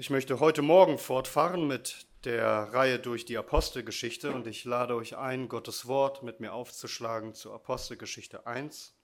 [0.00, 5.16] Ich möchte heute Morgen fortfahren mit der Reihe durch die Apostelgeschichte und ich lade euch
[5.16, 8.94] ein, Gottes Wort mit mir aufzuschlagen zur Apostelgeschichte 1.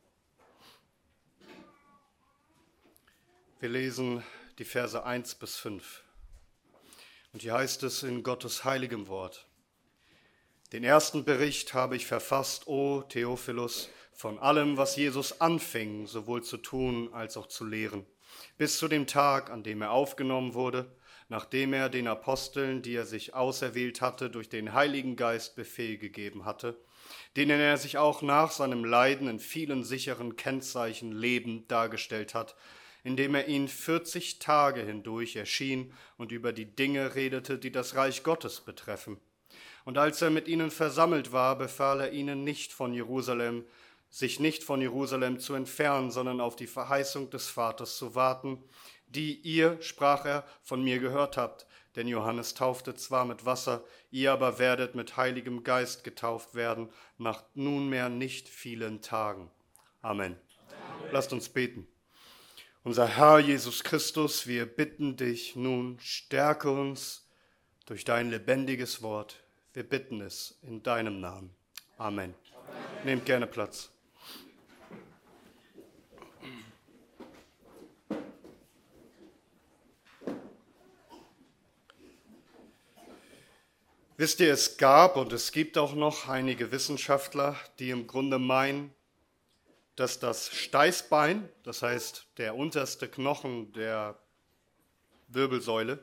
[3.59, 4.23] Wir lesen
[4.61, 6.05] die Verse 1 bis 5.
[7.33, 9.49] Und hier heißt es in Gottes heiligem Wort.
[10.71, 16.57] Den ersten Bericht habe ich verfasst, o Theophilus, von allem, was Jesus anfing, sowohl zu
[16.57, 18.07] tun als auch zu lehren
[18.57, 20.91] bis zu dem Tag, an dem er aufgenommen wurde,
[21.29, 26.45] nachdem er den Aposteln, die er sich auserwählt hatte, durch den Heiligen Geist Befehl gegeben
[26.45, 26.79] hatte,
[27.37, 32.55] denen er sich auch nach seinem Leiden in vielen sicheren Kennzeichen lebend dargestellt hat,
[33.03, 38.23] indem er ihnen vierzig Tage hindurch erschien und über die Dinge redete, die das Reich
[38.23, 39.19] Gottes betreffen.
[39.85, 43.65] Und als er mit ihnen versammelt war, befahl er ihnen nicht von Jerusalem,
[44.15, 48.63] sich nicht von Jerusalem zu entfernen, sondern auf die Verheißung des Vaters zu warten,
[49.09, 51.67] die ihr, sprach er, von mir gehört habt.
[51.97, 57.43] Denn Johannes taufte zwar mit Wasser, ihr aber werdet mit Heiligem Geist getauft werden, nach
[57.55, 59.51] nunmehr nicht vielen Tagen.
[60.01, 60.37] Amen.
[60.69, 61.11] Amen.
[61.11, 61.89] Lasst uns beten.
[62.85, 67.29] Unser Herr Jesus Christus, wir bitten dich nun, stärke uns
[67.85, 69.43] durch dein lebendiges Wort.
[69.73, 71.51] Wir bitten es in deinem Namen.
[71.99, 72.33] Amen.
[72.55, 73.05] Amen.
[73.05, 73.94] Nehmt gerne Platz.
[84.17, 88.95] Wisst ihr, es gab und es gibt auch noch einige Wissenschaftler, die im Grunde meinen,
[89.97, 94.17] dass das Steißbein, das heißt der unterste Knochen der
[95.27, 95.99] Wirbelsäule,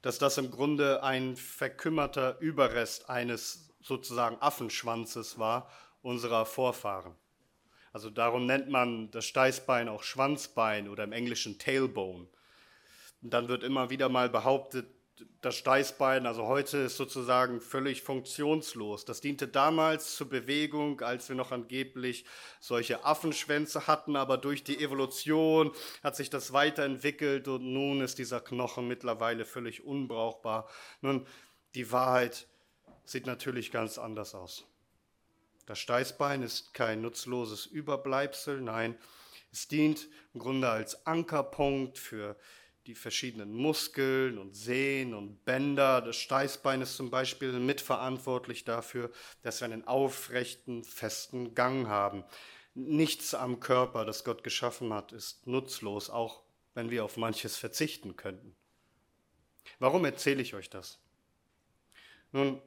[0.00, 7.14] dass das im Grunde ein verkümmerter Überrest eines sozusagen Affenschwanzes war unserer Vorfahren.
[7.92, 12.26] Also darum nennt man das Steißbein auch Schwanzbein oder im Englischen Tailbone.
[13.20, 14.86] Und dann wird immer wieder mal behauptet,
[15.40, 19.04] das Steißbein, also heute ist sozusagen völlig funktionslos.
[19.04, 22.24] Das diente damals zur Bewegung, als wir noch angeblich
[22.60, 25.72] solche Affenschwänze hatten, aber durch die Evolution
[26.02, 30.68] hat sich das weiterentwickelt und nun ist dieser Knochen mittlerweile völlig unbrauchbar.
[31.00, 31.26] Nun,
[31.74, 32.46] die Wahrheit
[33.04, 34.66] sieht natürlich ganz anders aus.
[35.66, 38.98] Das Steißbein ist kein nutzloses Überbleibsel, nein,
[39.52, 42.36] es dient im Grunde als Ankerpunkt für
[42.86, 49.10] die verschiedenen Muskeln und Sehnen und Bänder des Steißbeines zum Beispiel sind mitverantwortlich dafür,
[49.42, 52.24] dass wir einen aufrechten, festen Gang haben.
[52.74, 56.42] Nichts am Körper, das Gott geschaffen hat, ist nutzlos, auch
[56.74, 58.56] wenn wir auf manches verzichten könnten.
[59.78, 60.98] Warum erzähle ich euch das?
[62.32, 62.62] Nun,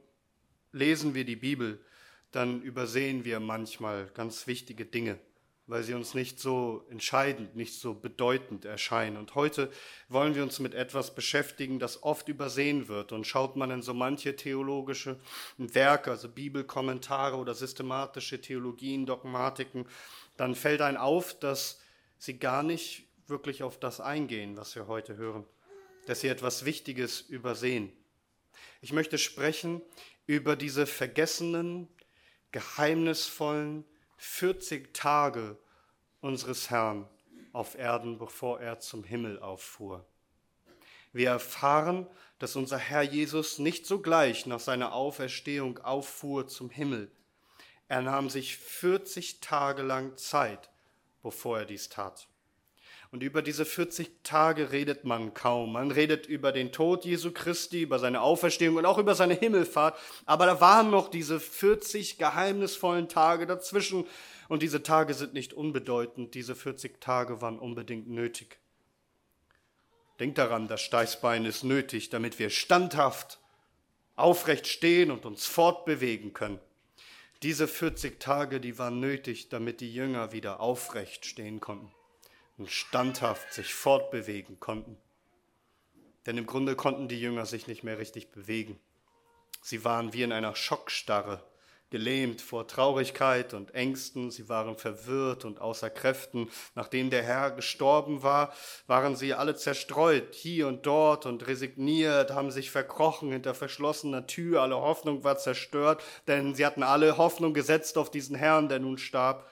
[0.72, 1.84] lesen wir die Bibel,
[2.30, 5.18] dann übersehen wir manchmal ganz wichtige Dinge
[5.66, 9.16] weil sie uns nicht so entscheidend, nicht so bedeutend erscheinen.
[9.16, 9.70] Und heute
[10.08, 13.12] wollen wir uns mit etwas beschäftigen, das oft übersehen wird.
[13.12, 15.18] Und schaut man in so manche theologische
[15.56, 19.86] Werke, also Bibelkommentare oder systematische Theologien, Dogmatiken,
[20.36, 21.80] dann fällt ein auf, dass
[22.18, 25.46] sie gar nicht wirklich auf das eingehen, was wir heute hören,
[26.06, 27.90] dass sie etwas Wichtiges übersehen.
[28.82, 29.80] Ich möchte sprechen
[30.26, 31.88] über diese vergessenen,
[32.52, 33.84] geheimnisvollen,
[34.26, 35.58] 40 Tage
[36.20, 37.06] unseres Herrn
[37.52, 40.04] auf Erden, bevor er zum Himmel auffuhr.
[41.12, 42.08] Wir erfahren,
[42.38, 47.12] dass unser Herr Jesus nicht sogleich nach seiner Auferstehung auffuhr zum Himmel.
[47.86, 50.70] Er nahm sich 40 Tage lang Zeit,
[51.22, 52.26] bevor er dies tat.
[53.14, 55.74] Und über diese 40 Tage redet man kaum.
[55.74, 59.96] Man redet über den Tod Jesu Christi, über seine Auferstehung und auch über seine Himmelfahrt.
[60.26, 64.04] Aber da waren noch diese 40 geheimnisvollen Tage dazwischen.
[64.48, 66.34] Und diese Tage sind nicht unbedeutend.
[66.34, 68.58] Diese 40 Tage waren unbedingt nötig.
[70.18, 73.38] Denkt daran, das Steißbein ist nötig, damit wir standhaft
[74.16, 76.58] aufrecht stehen und uns fortbewegen können.
[77.44, 81.92] Diese 40 Tage, die waren nötig, damit die Jünger wieder aufrecht stehen konnten
[82.56, 84.96] und standhaft sich fortbewegen konnten.
[86.26, 88.78] Denn im Grunde konnten die Jünger sich nicht mehr richtig bewegen.
[89.62, 91.42] Sie waren wie in einer Schockstarre,
[91.90, 96.50] gelähmt vor Traurigkeit und Ängsten, sie waren verwirrt und außer Kräften.
[96.74, 98.52] Nachdem der Herr gestorben war,
[98.86, 104.62] waren sie alle zerstreut, hier und dort und resigniert, haben sich verkrochen hinter verschlossener Tür,
[104.62, 108.98] alle Hoffnung war zerstört, denn sie hatten alle Hoffnung gesetzt auf diesen Herrn, der nun
[108.98, 109.48] starb.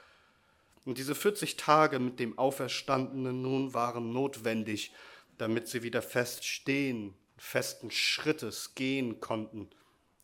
[0.84, 4.92] Und diese 40 Tage mit dem Auferstandenen nun waren notwendig,
[5.38, 9.70] damit sie wieder fest stehen, festen Schrittes gehen konnten.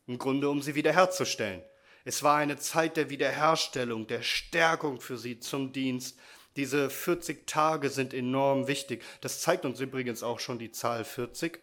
[0.06, 1.62] Im Grunde, um sie wiederherzustellen.
[2.04, 6.18] Es war eine Zeit der Wiederherstellung, der Stärkung für sie zum Dienst.
[6.56, 9.04] Diese 40 Tage sind enorm wichtig.
[9.20, 11.60] Das zeigt uns übrigens auch schon die Zahl 40.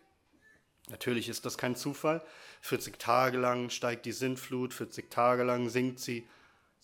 [0.89, 2.23] Natürlich ist das kein Zufall.
[2.61, 6.27] 40 Tage lang steigt die Sintflut, 40 Tage lang sinkt sie.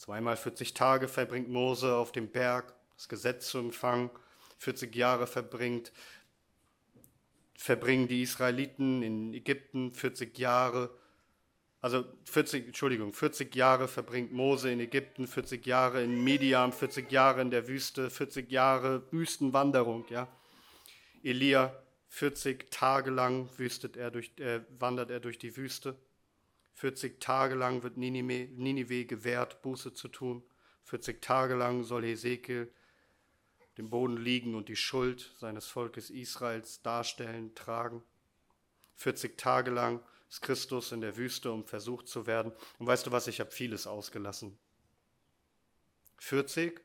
[0.01, 4.09] Zweimal 40 Tage verbringt Mose auf dem Berg, das Gesetz zu empfangen.
[4.57, 5.91] 40 Jahre verbringt,
[7.53, 10.89] verbringen die Israeliten in Ägypten 40 Jahre.
[11.81, 17.41] Also 40, Entschuldigung, 40 Jahre verbringt Mose in Ägypten, 40 Jahre in Midian, 40 Jahre
[17.41, 20.27] in der Wüste, 40 Jahre Wüstenwanderung, ja.
[21.21, 25.95] Elia 40 Tage lang wüstet er durch, äh, wandert er durch die Wüste.
[26.73, 30.43] 40 Tage lang wird Ninive, gewährt, Buße zu tun.
[30.83, 32.71] 40 Tage lang soll Hesekiel
[33.77, 38.03] dem Boden liegen und die Schuld seines Volkes Israels darstellen, tragen.
[38.95, 42.51] 40 Tage lang ist Christus in der Wüste, um versucht zu werden.
[42.79, 44.57] Und weißt du was, ich habe vieles ausgelassen.
[46.17, 46.81] 40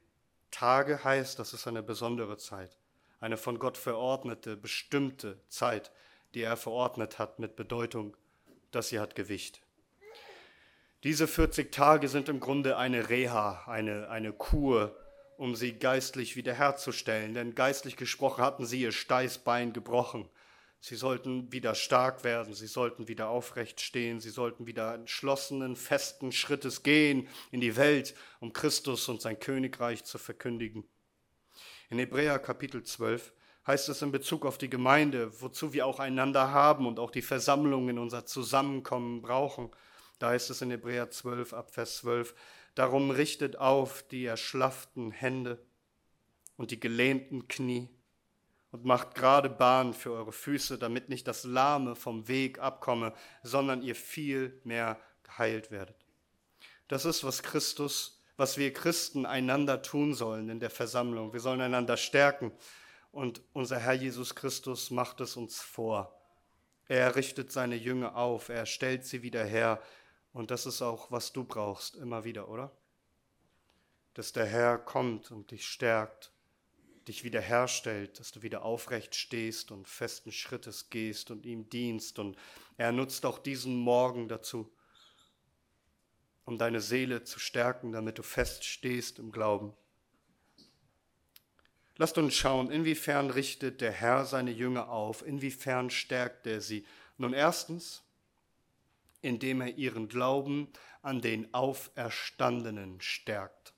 [0.51, 2.79] Tage heißt, das ist eine besondere Zeit
[3.21, 5.91] eine von Gott verordnete, bestimmte Zeit,
[6.35, 8.17] die er verordnet hat mit Bedeutung,
[8.71, 9.63] dass sie hat Gewicht.
[11.07, 14.99] Diese 40 Tage sind im Grunde eine Reha, eine, eine Kur,
[15.37, 17.33] um sie geistlich wiederherzustellen.
[17.33, 20.29] Denn geistlich gesprochen hatten sie ihr Steißbein gebrochen.
[20.81, 26.33] Sie sollten wieder stark werden, sie sollten wieder aufrecht stehen, sie sollten wieder entschlossenen, festen
[26.33, 30.89] Schrittes gehen in die Welt, um Christus und sein Königreich zu verkündigen.
[31.89, 33.33] In Hebräer Kapitel 12
[33.65, 37.23] heißt es in Bezug auf die Gemeinde, wozu wir auch einander haben und auch die
[37.23, 39.71] Versammlung in unser Zusammenkommen brauchen.
[40.19, 42.35] Da heißt es in Hebräer 12 ab Vers 12,
[42.75, 45.59] darum richtet auf die erschlafften Hände
[46.57, 47.89] und die gelehnten Knie
[48.71, 53.83] und macht gerade Bahn für eure Füße, damit nicht das Lahme vom Weg abkomme, sondern
[53.83, 55.97] ihr viel mehr geheilt werdet.
[56.89, 61.33] Das ist, was Christus was wir Christen einander tun sollen in der Versammlung.
[61.33, 62.53] Wir sollen einander stärken.
[63.13, 66.13] Und unser Herr Jesus Christus macht es uns vor.
[66.87, 69.81] Er richtet seine Jünger auf, er stellt sie wieder her.
[70.37, 72.71] Und das ist auch, was du brauchst, immer wieder, oder?
[74.13, 76.31] Dass der Herr kommt und dich stärkt,
[77.09, 82.19] dich wiederherstellt, dass du wieder aufrecht stehst und festen Schrittes gehst und ihm dienst.
[82.19, 82.37] Und
[82.77, 84.71] er nutzt auch diesen Morgen dazu,
[86.45, 89.73] um deine Seele zu stärken, damit du feststehst im Glauben.
[91.97, 96.85] Lasst uns schauen, inwiefern richtet der Herr seine Jünger auf, inwiefern stärkt er sie.
[97.17, 98.06] Nun erstens,
[99.23, 100.69] indem er ihren Glauben
[101.03, 103.75] an den Auferstandenen stärkt.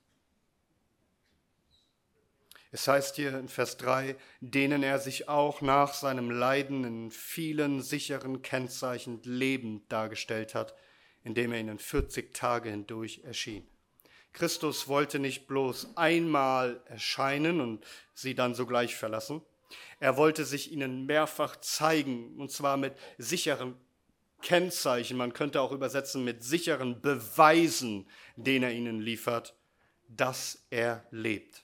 [2.71, 7.81] Es heißt hier in Vers 3, denen er sich auch nach seinem Leiden in vielen
[7.81, 10.75] sicheren Kennzeichen lebend dargestellt hat–
[11.23, 13.67] indem er ihnen 40 Tage hindurch erschien.
[14.31, 19.41] Christus wollte nicht bloß einmal erscheinen und sie dann sogleich verlassen.
[19.99, 23.75] Er wollte sich ihnen mehrfach zeigen, und zwar mit sicheren
[24.41, 29.55] Kennzeichen, man könnte auch übersetzen mit sicheren Beweisen, den er ihnen liefert,
[30.07, 31.63] dass er lebt.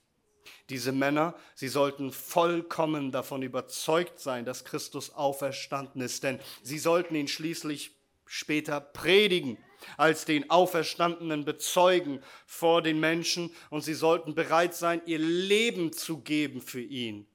[0.70, 7.16] Diese Männer, sie sollten vollkommen davon überzeugt sein, dass Christus auferstanden ist, denn sie sollten
[7.16, 7.92] ihn schließlich
[8.26, 9.58] später predigen,
[9.98, 16.20] als den Auferstandenen bezeugen vor den Menschen und sie sollten bereit sein, ihr Leben zu
[16.20, 17.28] geben für ihn,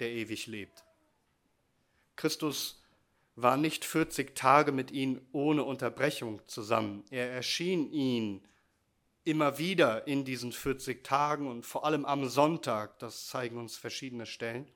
[0.00, 0.84] der ewig lebt.
[2.16, 2.77] Christus
[3.42, 7.04] war nicht 40 Tage mit ihnen ohne Unterbrechung zusammen.
[7.10, 8.42] Er erschien ihnen
[9.24, 14.26] immer wieder in diesen 40 Tagen und vor allem am Sonntag, das zeigen uns verschiedene
[14.26, 14.66] Stellen.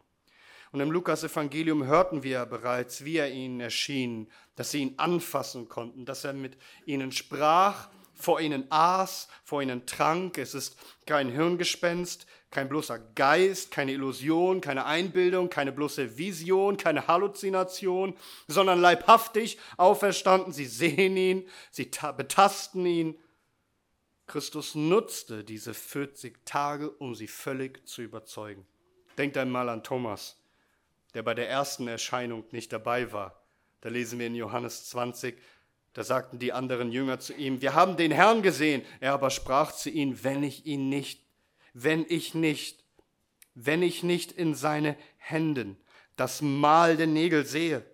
[0.71, 6.05] Und im Lukas-Evangelium hörten wir bereits, wie er ihnen erschien, dass sie ihn anfassen konnten,
[6.05, 10.39] dass er mit ihnen sprach, vor ihnen aß, vor ihnen trank.
[10.39, 17.09] Es ist kein Hirngespenst, kein bloßer Geist, keine Illusion, keine Einbildung, keine bloße Vision, keine
[17.09, 18.15] Halluzination,
[18.47, 20.53] sondern leibhaftig auferstanden.
[20.53, 23.19] Sie sehen ihn, sie betasten ihn.
[24.27, 28.67] Christus nutzte diese 40 Tage, um sie völlig zu überzeugen.
[29.19, 30.37] Denkt einmal an Thomas
[31.15, 33.43] der bei der ersten Erscheinung nicht dabei war.
[33.81, 35.37] Da lesen wir in Johannes 20,
[35.93, 38.83] da sagten die anderen Jünger zu ihm, wir haben den Herrn gesehen.
[39.01, 41.21] Er aber sprach zu ihnen, wenn ich ihn nicht,
[41.73, 42.85] wenn ich nicht,
[43.55, 45.77] wenn ich nicht in seine Händen
[46.17, 47.85] das Mal der Nägel sehe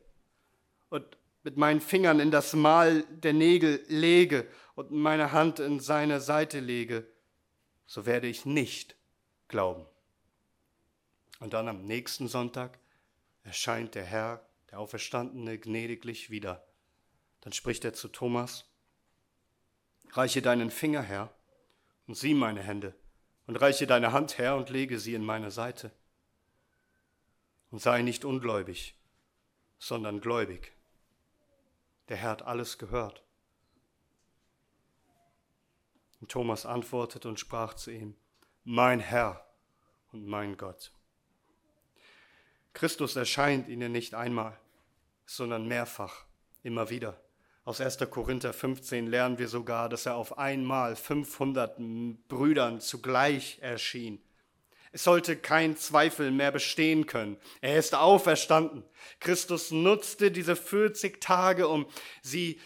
[0.88, 1.04] und
[1.44, 6.61] mit meinen Fingern in das Mal der Nägel lege und meine Hand in seine Seite
[6.61, 7.06] lege,
[7.87, 8.97] so werde ich nicht
[9.49, 9.87] glauben.
[11.40, 12.78] Und dann am nächsten Sonntag
[13.44, 16.66] erscheint der Herr, der Auferstandene, gnädiglich wieder.
[17.40, 18.66] Dann spricht er zu Thomas,
[20.11, 21.32] reiche deinen Finger her
[22.06, 22.94] und sieh meine Hände,
[23.49, 25.90] und reiche deine Hand her und lege sie in meine Seite.
[27.71, 28.95] Und sei nicht ungläubig,
[29.78, 30.76] sondern gläubig.
[32.09, 33.25] Der Herr hat alles gehört.
[36.21, 38.17] Und Thomas antwortete und sprach zu ihm,
[38.64, 39.47] mein Herr
[40.12, 40.93] und mein Gott.
[42.75, 44.61] Christus erscheint ihnen nicht einmal,
[45.25, 46.26] sondern mehrfach,
[46.62, 47.19] immer wieder.
[47.68, 47.98] Aus 1.
[48.08, 51.76] Korinther 15 lernen wir sogar, dass er auf einmal 500
[52.26, 54.22] Brüdern zugleich erschien.
[54.90, 57.37] Es sollte kein Zweifel mehr bestehen können.
[57.60, 58.84] Er ist auferstanden.
[59.20, 61.84] Christus nutzte diese 40 Tage, um
[62.22, 62.58] sie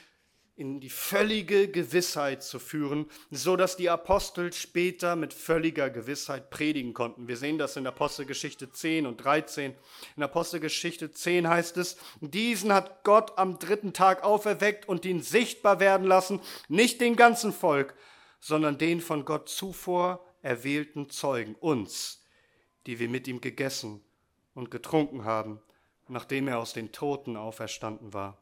[0.54, 6.92] in die völlige Gewissheit zu führen, so dass die Apostel später mit völliger Gewissheit predigen
[6.92, 7.26] konnten.
[7.26, 9.74] Wir sehen das in Apostelgeschichte 10 und 13.
[10.16, 15.80] In Apostelgeschichte 10 heißt es, diesen hat Gott am dritten Tag auferweckt und ihn sichtbar
[15.80, 17.94] werden lassen, nicht den ganzen Volk,
[18.38, 22.26] sondern den von Gott zuvor erwählten Zeugen, uns,
[22.86, 24.02] die wir mit ihm gegessen
[24.54, 25.62] und getrunken haben,
[26.08, 28.41] nachdem er aus den Toten auferstanden war.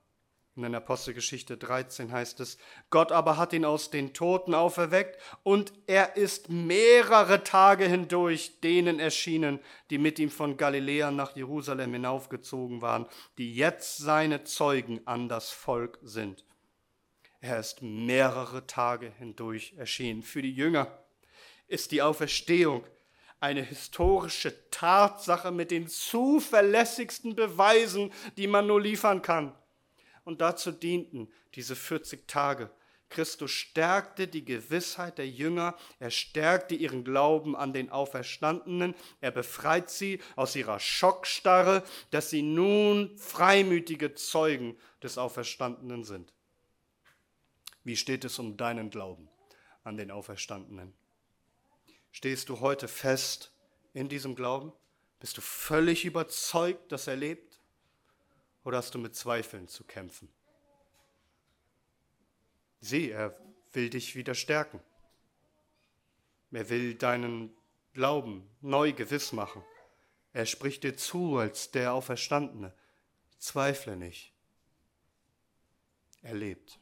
[0.60, 2.58] Und in Apostelgeschichte 13 heißt es,
[2.90, 9.00] Gott aber hat ihn aus den Toten auferweckt und er ist mehrere Tage hindurch denen
[9.00, 13.06] erschienen, die mit ihm von Galiläa nach Jerusalem hinaufgezogen waren,
[13.38, 16.44] die jetzt seine Zeugen an das Volk sind.
[17.40, 20.22] Er ist mehrere Tage hindurch erschienen.
[20.22, 20.88] Für die Jünger
[21.68, 22.84] ist die Auferstehung
[23.38, 29.54] eine historische Tatsache mit den zuverlässigsten Beweisen, die man nur liefern kann
[30.30, 32.70] und dazu dienten diese 40 Tage.
[33.08, 39.90] Christus stärkte die Gewissheit der Jünger, er stärkte ihren Glauben an den Auferstandenen, er befreit
[39.90, 41.82] sie aus ihrer Schockstarre,
[42.12, 46.32] dass sie nun freimütige Zeugen des Auferstandenen sind.
[47.82, 49.28] Wie steht es um deinen Glauben
[49.82, 50.94] an den Auferstandenen?
[52.12, 53.52] Stehst du heute fest
[53.94, 54.72] in diesem Glauben?
[55.18, 57.49] Bist du völlig überzeugt, dass er lebt?
[58.64, 60.28] Oder hast du mit Zweifeln zu kämpfen?
[62.80, 63.38] Sieh, er
[63.72, 64.80] will dich wieder stärken.
[66.50, 67.54] Er will deinen
[67.92, 69.64] Glauben neu gewiss machen.
[70.32, 72.72] Er spricht dir zu als der Auferstandene.
[73.38, 74.32] Zweifle nicht.
[76.22, 76.78] Er lebt.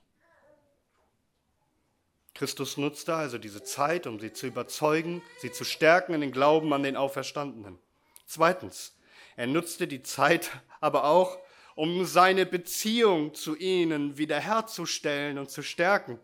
[2.35, 6.73] Christus nutzte also diese Zeit, um sie zu überzeugen, sie zu stärken in den Glauben
[6.73, 7.78] an den Auferstandenen.
[8.26, 8.97] Zweitens,
[9.37, 11.38] er nutzte die Zeit aber auch,
[11.78, 16.18] um seine Beziehung zu ihnen wiederherzustellen und zu stärken.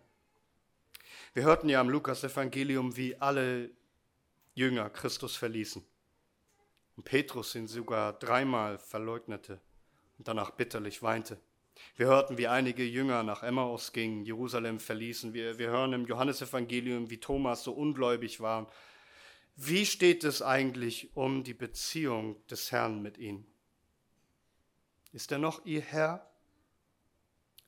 [1.33, 3.71] Wir hörten ja im Lukas-Evangelium, wie alle
[4.55, 5.85] Jünger Christus verließen.
[6.97, 9.61] Und Petrus ihn sogar dreimal verleugnete
[10.19, 11.39] und danach bitterlich weinte.
[11.95, 15.35] Wir hörten, wie einige Jünger nach Emmaus gingen, Jerusalem verließen.
[15.35, 18.69] Wir, wir hören im Johannesevangelium, wie Thomas so ungläubig war.
[19.55, 23.54] Wie steht es eigentlich um die Beziehung des Herrn mit ihnen?
[25.15, 26.29] Ist er noch ihr Herr?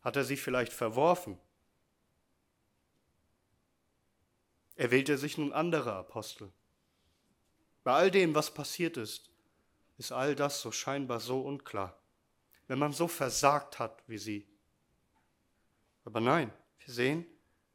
[0.02, 1.38] Hat er sie vielleicht verworfen?
[4.74, 6.52] Er wählte sich nun andere Apostel.
[7.84, 9.30] Bei all dem, was passiert ist,
[9.96, 11.96] ist all das so scheinbar so unklar,
[12.66, 14.48] wenn man so versagt hat wie sie.
[16.04, 17.24] Aber nein, wir sehen,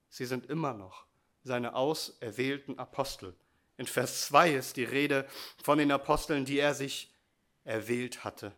[0.09, 1.05] sie sind immer noch
[1.45, 3.37] seine auserwählten Apostel.
[3.77, 5.29] In Vers 2 ist die Rede
[5.63, 7.15] von den Aposteln, die er sich
[7.63, 8.53] erwählt hatte.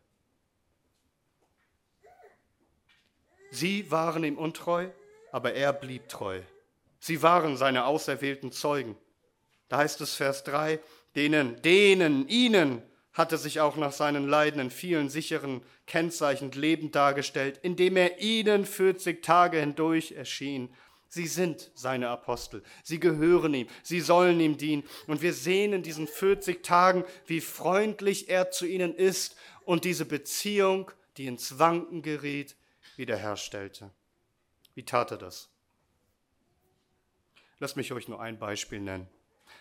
[3.54, 4.90] Sie waren ihm untreu,
[5.32, 6.42] aber er blieb treu.
[7.00, 8.98] Sie waren seine auserwählten Zeugen.
[9.70, 10.80] Da heißt es Vers 3,
[11.16, 12.82] denen, denen, ihnen
[13.14, 18.66] hatte sich auch nach seinen Leiden in vielen sicheren Kennzeichen lebend dargestellt, indem er ihnen
[18.66, 20.74] 40 Tage hindurch erschien.
[21.10, 22.64] Sie sind seine Apostel.
[22.84, 23.68] Sie gehören ihm.
[23.84, 24.84] Sie sollen ihm dienen.
[25.06, 30.06] Und wir sehen in diesen 40 Tagen, wie freundlich er zu ihnen ist und diese
[30.06, 32.56] Beziehung, die ins Wanken geriet,
[33.04, 33.92] wiederherstellte.
[34.76, 35.50] Wie tat er das?
[37.60, 39.10] Lasst mich euch nur ein Beispiel nennen.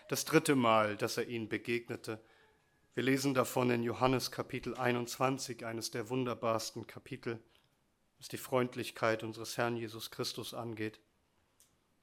[0.07, 2.23] Das dritte Mal, dass er ihnen begegnete.
[2.93, 7.43] Wir lesen davon in Johannes Kapitel 21, eines der wunderbarsten Kapitel,
[8.17, 11.01] was die Freundlichkeit unseres Herrn Jesus Christus angeht.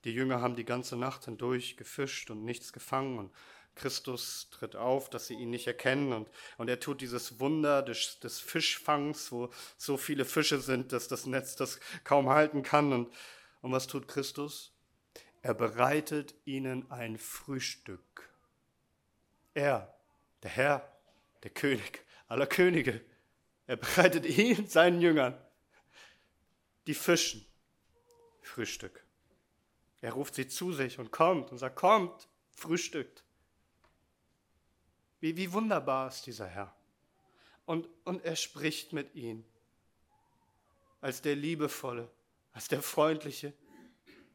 [0.04, 3.32] Die Jünger haben die ganze Nacht hindurch gefischt und nichts gefangen und
[3.74, 8.20] Christus tritt auf, dass sie ihn nicht erkennen und, und er tut dieses Wunder des,
[8.20, 12.92] des Fischfangs, wo so viele Fische sind, dass das Netz das kaum halten kann.
[12.92, 13.12] Und,
[13.62, 14.72] und was tut Christus?
[15.42, 18.28] Er bereitet ihnen ein Frühstück.
[19.54, 19.94] Er,
[20.42, 21.00] der Herr,
[21.42, 23.00] der König aller Könige,
[23.66, 25.40] er bereitet ihnen, seinen Jüngern,
[26.86, 27.46] die Fischen,
[28.42, 29.04] Frühstück.
[30.00, 33.24] Er ruft sie zu sich und kommt und sagt, kommt, frühstückt.
[35.20, 36.74] Wie, wie wunderbar ist dieser Herr.
[37.66, 39.44] Und, und er spricht mit ihnen
[41.00, 42.10] als der liebevolle,
[42.52, 43.52] als der Freundliche,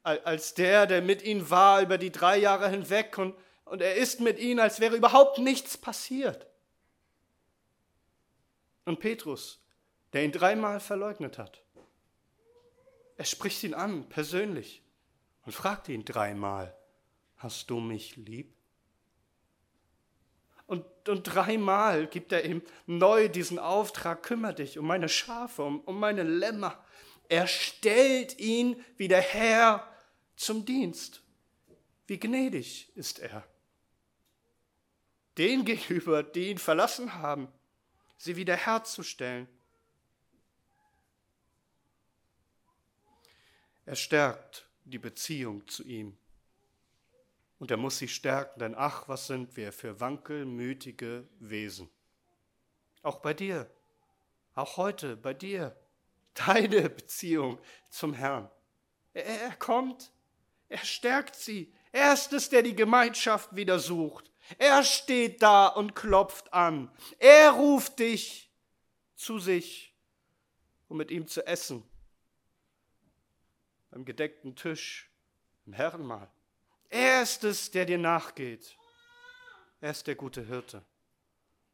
[0.03, 4.19] als der, der mit ihnen war über die drei Jahre hinweg und, und er ist
[4.19, 6.47] mit ihnen, als wäre überhaupt nichts passiert.
[8.85, 9.59] Und Petrus,
[10.13, 11.63] der ihn dreimal verleugnet hat.
[13.17, 14.83] Er spricht ihn an, persönlich,
[15.45, 16.75] und fragt ihn dreimal,
[17.37, 18.54] hast du mich lieb?
[20.67, 25.81] Und, und dreimal gibt er ihm neu diesen Auftrag, kümmere dich um meine Schafe, um,
[25.81, 26.83] um meine Lämmer.
[27.29, 29.87] Er stellt ihn wieder her
[30.35, 31.21] zum Dienst.
[32.07, 33.43] Wie gnädig ist er.
[35.37, 37.47] Den gegenüber, die ihn verlassen haben,
[38.17, 39.47] sie wiederherzustellen.
[43.85, 46.17] Er stärkt die Beziehung zu ihm.
[47.59, 51.89] Und er muss sie stärken, denn ach, was sind wir für wankelmütige Wesen.
[53.01, 53.69] Auch bei dir,
[54.55, 55.75] auch heute bei dir,
[56.33, 57.59] deine Beziehung
[57.89, 58.49] zum Herrn.
[59.13, 60.11] Er, er kommt,
[60.67, 61.73] er stärkt sie.
[61.91, 64.29] Er ist es, der die Gemeinschaft wieder sucht.
[64.57, 66.91] Er steht da und klopft an.
[67.19, 68.51] Er ruft dich
[69.15, 69.95] zu sich,
[70.87, 71.83] um mit ihm zu essen.
[73.91, 75.09] Beim gedeckten Tisch,
[75.65, 76.29] im Herrenmahl.
[76.95, 78.77] Er ist es, der dir nachgeht.
[79.81, 80.81] Er ist der gute Hirte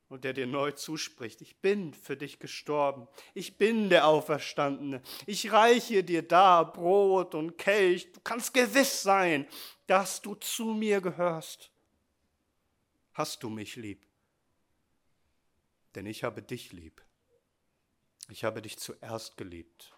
[0.10, 5.52] und der dir neu zuspricht, ich bin für dich gestorben, ich bin der Auferstandene, ich
[5.52, 9.48] reiche dir da Brot und Kelch, du kannst gewiss sein,
[9.86, 11.70] dass du zu mir gehörst.
[13.14, 14.08] Hast du mich lieb?
[15.94, 17.00] Denn ich habe dich lieb.
[18.28, 19.94] Ich habe dich zuerst geliebt.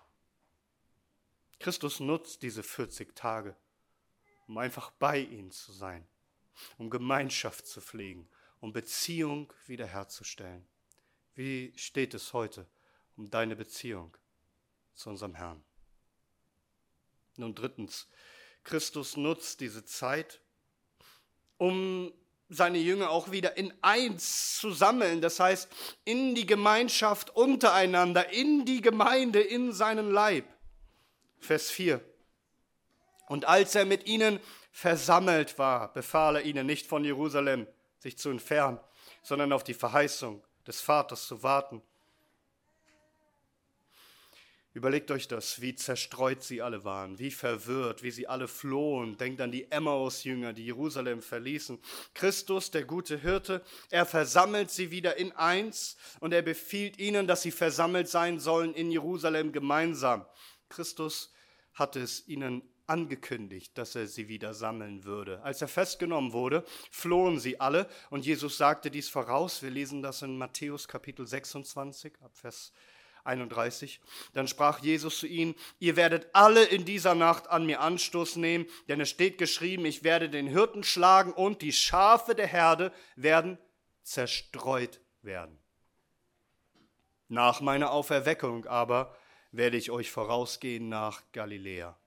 [1.59, 3.55] Christus nutzt diese 40 Tage,
[4.47, 6.07] um einfach bei ihm zu sein,
[6.77, 8.27] um Gemeinschaft zu pflegen,
[8.59, 10.65] um Beziehung wiederherzustellen.
[11.35, 12.67] Wie steht es heute
[13.15, 14.15] um deine Beziehung
[14.93, 15.63] zu unserem Herrn?
[17.37, 18.07] Nun drittens,
[18.63, 20.39] Christus nutzt diese Zeit,
[21.57, 22.13] um
[22.49, 25.69] seine Jünger auch wieder in eins zu sammeln, das heißt
[26.05, 30.45] in die Gemeinschaft untereinander, in die Gemeinde, in seinen Leib.
[31.39, 32.03] Vers 4.
[33.27, 34.39] Und als er mit ihnen
[34.71, 37.67] versammelt war, befahl er ihnen nicht von Jerusalem
[37.99, 38.79] sich zu entfernen,
[39.21, 41.81] sondern auf die Verheißung des Vaters zu warten.
[44.75, 49.17] Überlegt euch das, wie zerstreut sie alle waren, wie verwirrt, wie sie alle flohen.
[49.17, 51.79] Denkt an die Emmaus-Jünger, die Jerusalem verließen.
[52.15, 57.43] Christus, der gute Hirte, er versammelt sie wieder in eins und er befiehlt ihnen, dass
[57.43, 60.25] sie versammelt sein sollen in Jerusalem gemeinsam.
[60.69, 61.31] Christus
[61.75, 65.41] hat es ihnen angekündigt, dass er sie wieder sammeln würde.
[65.43, 69.61] Als er festgenommen wurde, flohen sie alle und Jesus sagte dies voraus.
[69.63, 72.73] Wir lesen das in Matthäus Kapitel 26 ab Vers
[73.23, 74.01] 31.
[74.33, 78.65] Dann sprach Jesus zu ihnen, ihr werdet alle in dieser Nacht an mir Anstoß nehmen,
[78.87, 83.57] denn es steht geschrieben, ich werde den Hirten schlagen und die Schafe der Herde werden
[84.03, 85.57] zerstreut werden.
[87.29, 89.15] Nach meiner Auferweckung aber
[89.51, 91.97] werde ich euch vorausgehen nach Galiläa.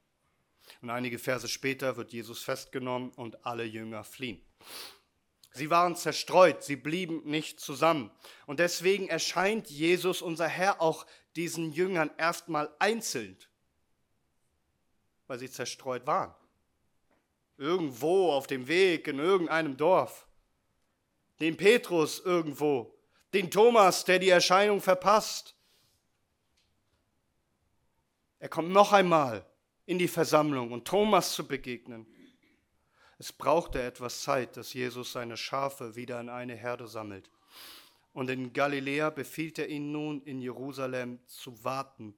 [0.87, 4.41] Und einige Verse später wird Jesus festgenommen und alle Jünger fliehen.
[5.51, 8.13] Sie waren zerstreut, sie blieben nicht zusammen.
[8.47, 13.37] Und deswegen erscheint Jesus, unser Herr, auch diesen Jüngern erstmal einzeln,
[15.27, 16.33] weil sie zerstreut waren.
[17.59, 20.29] Irgendwo auf dem Weg in irgendeinem Dorf.
[21.41, 22.97] Den Petrus irgendwo,
[23.35, 25.57] den Thomas, der die Erscheinung verpasst.
[28.39, 29.45] Er kommt noch einmal
[29.87, 32.07] in die Versammlung und Thomas zu begegnen.
[33.19, 37.31] Es brauchte etwas Zeit, dass Jesus seine Schafe wieder in eine Herde sammelt.
[38.13, 42.15] Und in Galiläa befiehlt er ihnen nun, in Jerusalem zu warten,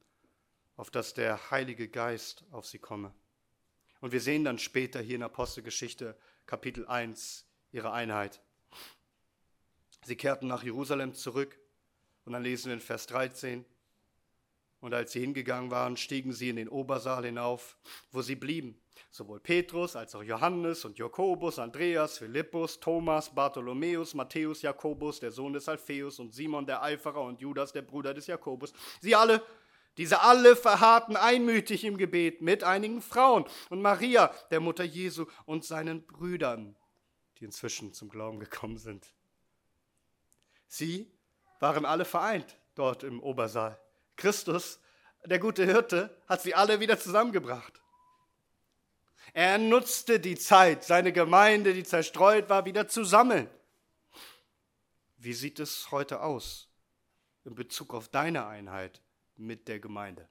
[0.76, 3.12] auf dass der Heilige Geist auf sie komme.
[4.00, 8.40] Und wir sehen dann später hier in Apostelgeschichte Kapitel 1 ihre Einheit.
[10.04, 11.59] Sie kehrten nach Jerusalem zurück
[12.24, 13.64] und dann lesen wir in Vers 13,
[14.80, 17.76] und als sie hingegangen waren, stiegen sie in den Obersaal hinauf,
[18.12, 18.80] wo sie blieben.
[19.10, 25.52] Sowohl Petrus als auch Johannes und Jakobus, Andreas, Philippus, Thomas, Bartholomäus, Matthäus, Jakobus, der Sohn
[25.52, 28.72] des Alpheus und Simon der Eiferer und Judas, der Bruder des Jakobus.
[29.00, 29.42] Sie alle,
[29.96, 35.64] diese alle verharrten einmütig im Gebet mit einigen Frauen und Maria, der Mutter Jesu und
[35.64, 36.76] seinen Brüdern,
[37.38, 39.12] die inzwischen zum Glauben gekommen sind.
[40.66, 41.10] Sie
[41.60, 43.80] waren alle vereint dort im Obersaal.
[44.18, 44.78] Christus,
[45.24, 47.81] der gute Hirte, hat sie alle wieder zusammengebracht.
[49.33, 53.48] Er nutzte die Zeit, seine Gemeinde, die zerstreut war, wieder zu sammeln.
[55.16, 56.68] Wie sieht es heute aus
[57.44, 59.00] in Bezug auf deine Einheit
[59.37, 60.28] mit der Gemeinde?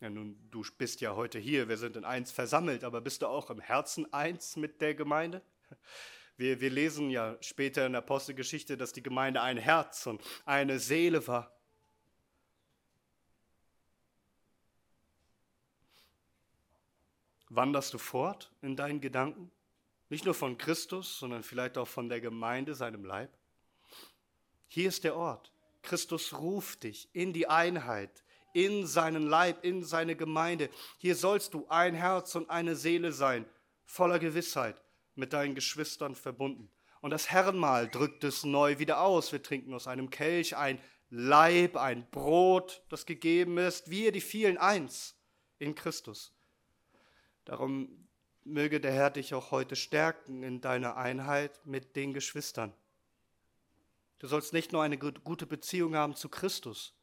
[0.00, 3.26] Ja, nun, du bist ja heute hier, wir sind in eins versammelt, aber bist du
[3.26, 5.42] auch im Herzen eins mit der Gemeinde?
[6.36, 10.80] Wir, wir lesen ja später in der Apostelgeschichte, dass die Gemeinde ein Herz und eine
[10.80, 11.56] Seele war.
[17.56, 19.50] Wanderst du fort in deinen Gedanken?
[20.08, 23.30] Nicht nur von Christus, sondern vielleicht auch von der Gemeinde, seinem Leib?
[24.66, 25.52] Hier ist der Ort.
[25.82, 30.68] Christus ruft dich in die Einheit, in seinen Leib, in seine Gemeinde.
[30.98, 33.44] Hier sollst du ein Herz und eine Seele sein,
[33.84, 34.82] voller Gewissheit,
[35.14, 36.70] mit deinen Geschwistern verbunden.
[37.02, 39.30] Und das Herrenmahl drückt es neu wieder aus.
[39.30, 44.58] Wir trinken aus einem Kelch ein Leib, ein Brot, das gegeben ist, wir die vielen
[44.58, 45.14] eins
[45.60, 46.33] in Christus.
[47.44, 48.08] Darum
[48.44, 52.72] möge der Herr dich auch heute stärken in deiner Einheit mit den Geschwistern.
[54.18, 56.94] Du sollst nicht nur eine gute Beziehung haben zu Christus.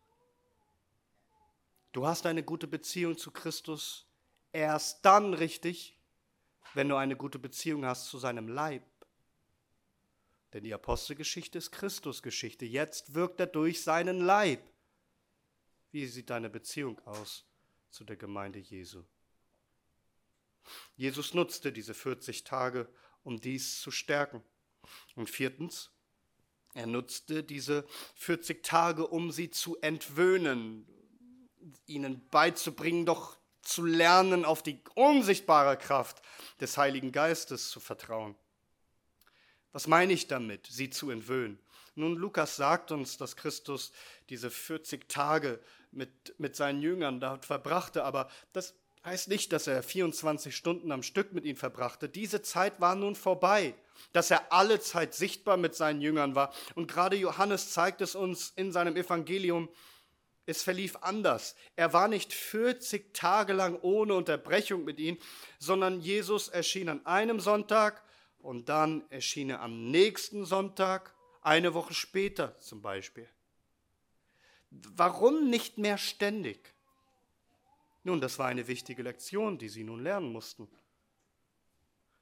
[1.91, 4.08] Du hast eine gute Beziehung zu Christus
[4.51, 5.97] erst dann richtig,
[6.73, 8.84] wenn du eine gute Beziehung hast zu seinem Leib.
[10.54, 12.65] Denn die Apostelgeschichte ist Christusgeschichte.
[12.65, 14.62] Jetzt wirkt er durch seinen Leib.
[15.91, 17.45] Wie sieht deine Beziehung aus
[17.89, 19.04] zu der Gemeinde Jesu?
[20.95, 22.88] Jesus nutzte diese 40 Tage,
[23.24, 24.43] um dies zu stärken.
[25.15, 25.91] Und viertens,
[26.74, 30.88] er nutzte diese 40 Tage, um sie zu entwöhnen,
[31.86, 36.21] ihnen beizubringen, doch zu lernen, auf die unsichtbare Kraft
[36.60, 38.36] des Heiligen Geistes zu vertrauen.
[39.71, 41.60] Was meine ich damit, sie zu entwöhnen?
[41.95, 43.91] Nun, Lukas sagt uns, dass Christus
[44.30, 45.60] diese 40 Tage
[45.91, 51.04] mit, mit seinen Jüngern dort verbrachte, aber das heißt nicht, dass er 24 Stunden am
[51.04, 52.08] Stück mit ihnen verbrachte.
[52.08, 53.74] Diese Zeit war nun vorbei,
[54.14, 56.54] dass er alle Zeit sichtbar mit seinen Jüngern war.
[56.76, 59.70] Und gerade Johannes zeigt es uns in seinem Evangelium,
[60.46, 61.56] es verlief anders.
[61.76, 65.18] Er war nicht 40 Tage lang ohne Unterbrechung mit ihnen,
[65.60, 68.04] sondern Jesus erschien an einem Sonntag
[68.40, 73.28] und dann erschien er am nächsten Sonntag, eine Woche später zum Beispiel.
[74.70, 76.74] Warum nicht mehr ständig?
[78.04, 80.68] Nun, das war eine wichtige Lektion, die sie nun lernen mussten.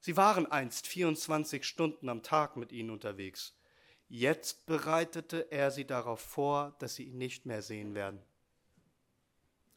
[0.02, 3.56] Sie waren einst 24 Stunden am Tag mit ihnen unterwegs.
[4.08, 8.22] Jetzt bereitete er sie darauf vor, dass sie ihn nicht mehr sehen werden.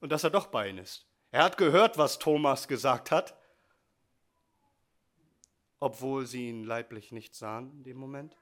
[0.01, 1.07] Und dass er doch bei ihnen ist.
[1.31, 3.37] Er hat gehört, was Thomas gesagt hat,
[5.81, 8.37] obwohl sie ihn leiblich nicht sahen in dem Moment.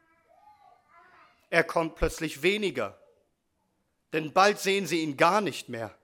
[1.49, 3.01] Er kommt plötzlich weniger,
[4.13, 5.97] denn bald sehen sie ihn gar nicht mehr.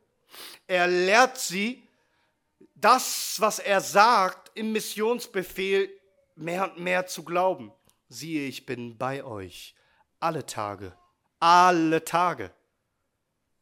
[0.67, 1.87] Er lehrt sie,
[2.75, 5.91] das, was er sagt im Missionsbefehl,
[6.35, 7.73] mehr und mehr zu glauben.
[8.09, 9.75] Siehe, ich bin bei euch
[10.21, 10.97] alle Tage,
[11.41, 12.53] alle Tage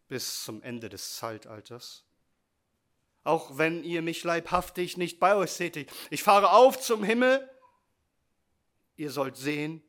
[0.09, 2.05] bis zum Ende des Zeitalters.
[3.22, 7.48] Auch wenn ihr mich leibhaftig nicht bei euch seht, ich fahre auf zum Himmel,
[8.96, 9.83] ihr sollt sehen,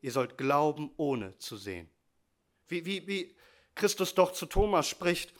[0.00, 1.90] ihr sollt glauben, ohne zu sehen.
[2.66, 3.36] Wie, wie, wie
[3.74, 5.34] Christus doch zu Thomas spricht,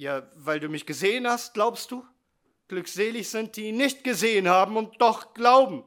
[0.00, 2.02] ja, weil du mich gesehen hast, glaubst du?
[2.68, 5.84] Glückselig sind die, die nicht gesehen haben und doch glauben.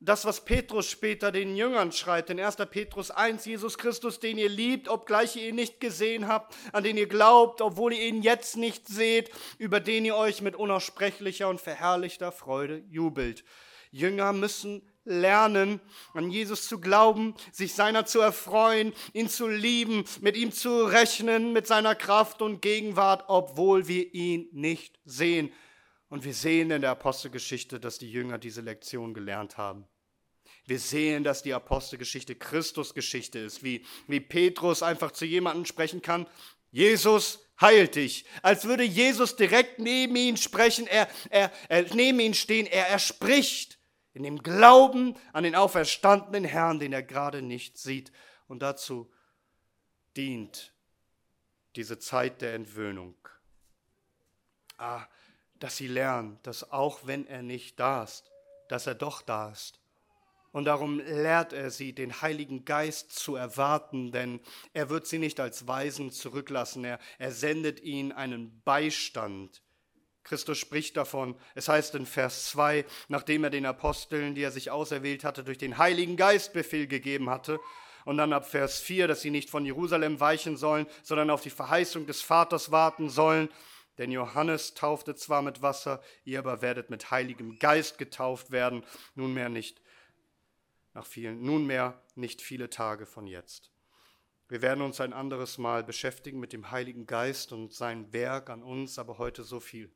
[0.00, 2.56] Das, was Petrus später den Jüngern schreibt, in 1.
[2.70, 6.98] Petrus 1, Jesus Christus, den ihr liebt, obgleich ihr ihn nicht gesehen habt, an den
[6.98, 11.62] ihr glaubt, obwohl ihr ihn jetzt nicht seht, über den ihr euch mit unaussprechlicher und
[11.62, 13.44] verherrlichter Freude jubelt.
[13.92, 15.80] Jünger müssen lernen,
[16.12, 21.52] an Jesus zu glauben, sich seiner zu erfreuen, ihn zu lieben, mit ihm zu rechnen,
[21.52, 25.52] mit seiner Kraft und Gegenwart, obwohl wir ihn nicht sehen.
[26.08, 29.86] Und wir sehen in der Apostelgeschichte, dass die Jünger diese Lektion gelernt haben.
[30.66, 36.26] Wir sehen, dass die Apostelgeschichte Christusgeschichte ist, wie, wie Petrus einfach zu jemandem sprechen kann,
[36.70, 42.34] Jesus heilt dich, als würde Jesus direkt neben ihn sprechen, er, er, er neben ihn
[42.34, 43.78] stehen, er, er spricht
[44.14, 48.12] in dem Glauben an den auferstandenen Herrn, den er gerade nicht sieht.
[48.46, 49.12] Und dazu
[50.16, 50.72] dient
[51.76, 53.16] diese Zeit der Entwöhnung.
[54.78, 55.06] Ah,
[55.58, 58.30] dass sie lernen, dass auch wenn er nicht da ist,
[58.68, 59.80] dass er doch da ist.
[60.52, 64.40] Und darum lehrt er sie, den Heiligen Geist zu erwarten, denn
[64.72, 66.84] er wird sie nicht als Weisen zurücklassen.
[66.84, 69.63] Er, er sendet ihnen einen Beistand,
[70.24, 71.36] Christus spricht davon.
[71.54, 75.58] Es heißt in Vers 2, nachdem er den Aposteln, die er sich auserwählt hatte, durch
[75.58, 77.60] den Heiligen Geist Befehl gegeben hatte.
[78.04, 81.50] Und dann ab Vers 4, dass sie nicht von Jerusalem weichen sollen, sondern auf die
[81.50, 83.48] Verheißung des Vaters warten sollen.
[83.98, 88.84] Denn Johannes taufte zwar mit Wasser, ihr aber werdet mit Heiligem Geist getauft werden,
[89.14, 89.80] nunmehr nicht,
[90.94, 93.70] nach vielen, nunmehr nicht viele Tage von jetzt.
[94.48, 98.62] Wir werden uns ein anderes Mal beschäftigen mit dem Heiligen Geist und sein Werk an
[98.62, 99.90] uns, aber heute so viel.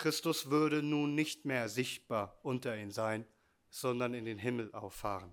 [0.00, 3.26] Christus würde nun nicht mehr sichtbar unter ihnen sein,
[3.68, 5.30] sondern in den Himmel auffahren.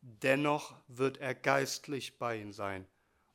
[0.00, 2.86] Dennoch wird er geistlich bei ihnen sein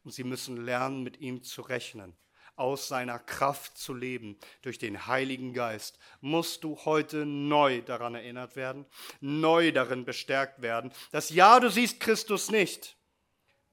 [0.05, 2.15] und sie müssen lernen, mit ihm zu rechnen,
[2.55, 5.99] aus seiner Kraft zu leben durch den Heiligen Geist.
[6.21, 8.85] Musst du heute neu daran erinnert werden,
[9.19, 12.95] neu darin bestärkt werden, dass ja, du siehst Christus nicht,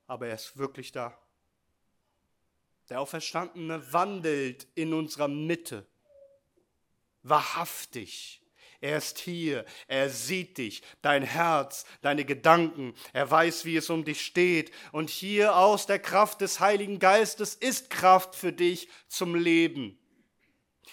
[0.08, 1.16] aber er ist wirklich da.
[2.88, 5.86] Der Auferstandene wandelt in unserer Mitte,
[7.22, 8.40] wahrhaftig.
[8.82, 14.04] Er ist hier, er sieht dich, dein Herz, deine Gedanken, er weiß, wie es um
[14.04, 14.72] dich steht.
[14.92, 19.98] Und hier aus der Kraft des Heiligen Geistes ist Kraft für dich zum Leben.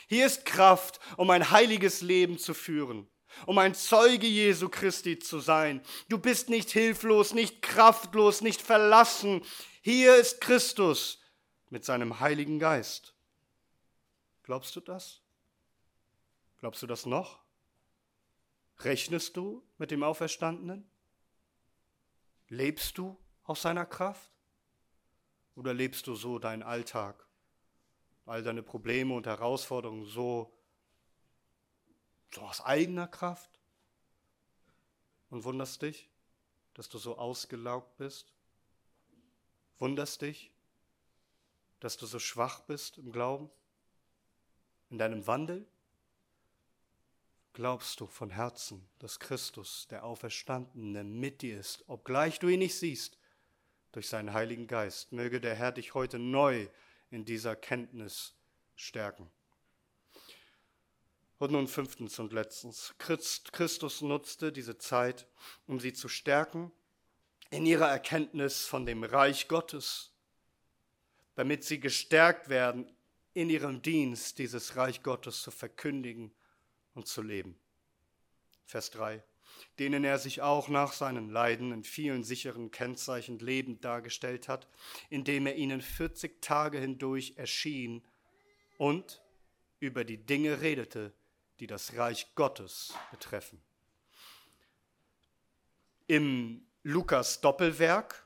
[0.09, 3.07] Hier ist Kraft, um ein heiliges Leben zu führen
[3.45, 5.81] um ein Zeuge Jesu Christi zu sein.
[6.09, 9.43] Du bist nicht hilflos, nicht kraftlos, nicht verlassen.
[9.81, 11.21] Hier ist Christus
[11.69, 13.13] mit seinem Heiligen Geist.
[14.43, 15.21] Glaubst du das?
[16.59, 17.39] Glaubst du das noch?
[18.79, 20.89] Rechnest du mit dem Auferstandenen?
[22.49, 24.31] Lebst du aus seiner Kraft?
[25.55, 27.27] Oder lebst du so deinen Alltag,
[28.25, 30.53] all deine Probleme und Herausforderungen so
[32.33, 33.59] so aus eigener Kraft
[35.29, 36.09] und wunderst dich,
[36.73, 38.33] dass du so ausgelaugt bist?
[39.79, 40.51] Wunderst dich,
[41.79, 43.49] dass du so schwach bist im Glauben,
[44.89, 45.67] in deinem Wandel?
[47.57, 52.75] Glaubst du von Herzen, dass Christus, der Auferstandene, mit dir ist, obgleich du ihn nicht
[52.75, 53.17] siehst,
[53.93, 55.11] durch seinen Heiligen Geist?
[55.11, 56.67] Möge der Herr dich heute neu
[57.09, 58.35] in dieser Kenntnis
[58.75, 59.27] stärken.
[61.39, 62.93] Und nun fünftens und letztens.
[62.99, 65.25] Christus nutzte diese Zeit,
[65.65, 66.71] um sie zu stärken
[67.49, 70.11] in ihrer Erkenntnis von dem Reich Gottes,
[71.33, 72.95] damit sie gestärkt werden,
[73.33, 76.31] in ihrem Dienst dieses Reich Gottes zu verkündigen
[76.97, 77.57] und zu leben.
[78.65, 79.23] Vers 3
[79.79, 84.67] denen er sich auch nach seinen Leiden in vielen sicheren Kennzeichen lebend dargestellt hat,
[85.09, 88.03] indem er ihnen 40 Tage hindurch erschien
[88.77, 89.21] und
[89.79, 91.13] über die Dinge redete,
[91.59, 93.61] die das Reich Gottes betreffen.
[96.07, 98.25] Im Lukas Doppelwerk,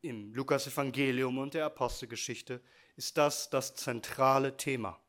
[0.00, 2.60] im Lukas Evangelium und der Apostelgeschichte
[2.96, 5.00] ist das das zentrale Thema.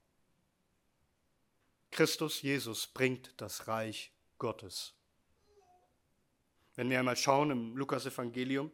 [1.95, 4.93] Christus Jesus bringt das Reich Gottes.
[6.75, 8.69] Wenn wir einmal schauen im Lukas Evangelium,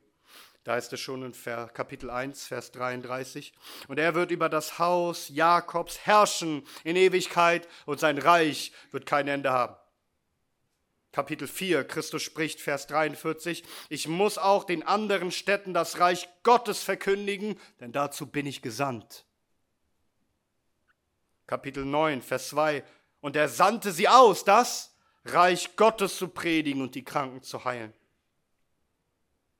[0.63, 1.33] da ist es schon in
[1.75, 3.53] Kapitel 1, Vers 33.
[3.87, 9.27] Und er wird über das Haus Jakobs herrschen in Ewigkeit und sein Reich wird kein
[9.27, 9.75] Ende haben.
[11.11, 16.81] Kapitel 4, Christus spricht, Vers 43, ich muss auch den anderen Städten das Reich Gottes
[16.81, 19.25] verkündigen, denn dazu bin ich gesandt.
[21.45, 22.83] Kapitel 9, Vers 2,
[23.21, 27.93] und er sandte sie aus, das Reich Gottes zu predigen und die Kranken zu heilen.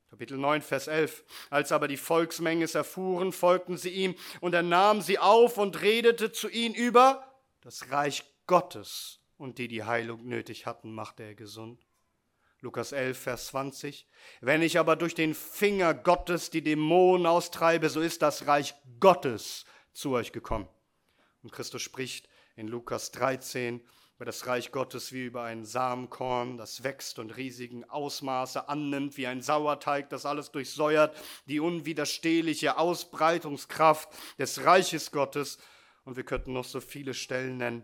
[0.09, 1.23] Kapitel 9, Vers 11.
[1.49, 5.81] Als aber die Volksmenge es erfuhren, folgten sie ihm, und er nahm sie auf und
[5.81, 9.19] redete zu ihnen über das Reich Gottes.
[9.37, 11.87] Und die, die Heilung nötig hatten, machte er gesund.
[12.59, 14.05] Lukas 11, Vers 20.
[14.41, 19.65] Wenn ich aber durch den Finger Gottes die Dämonen austreibe, so ist das Reich Gottes
[19.93, 20.67] zu euch gekommen.
[21.41, 22.27] Und Christus spricht
[22.61, 23.81] in Lukas 13,
[24.15, 29.25] über das Reich Gottes wie über ein Samenkorn, das wächst und riesigen Ausmaße annimmt, wie
[29.25, 35.57] ein Sauerteig, das alles durchsäuert, die unwiderstehliche Ausbreitungskraft des Reiches Gottes.
[36.05, 37.83] Und wir könnten noch so viele Stellen nennen.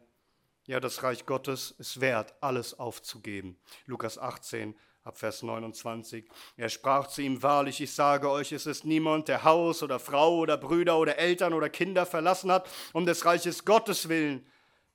[0.68, 3.58] Ja, das Reich Gottes ist wert, alles aufzugeben.
[3.88, 6.30] Lukas 18, ab Vers 29.
[6.56, 10.38] Er sprach zu ihm, wahrlich, ich sage euch, es ist niemand, der Haus oder Frau
[10.38, 14.46] oder Brüder oder Eltern oder Kinder verlassen hat, um des Reiches Gottes willen,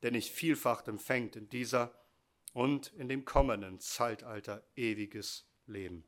[0.03, 1.93] der nicht vielfach empfängt in dieser
[2.53, 6.05] und in dem kommenden Zeitalter ewiges Leben.